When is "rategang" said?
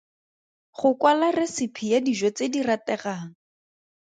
2.67-3.29